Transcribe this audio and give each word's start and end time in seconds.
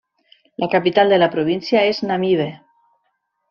La 0.63 0.69
capital 0.75 1.13
de 1.13 1.21
la 1.21 1.29
província 1.37 1.85
és 1.93 2.03
Namibe. 2.11 2.49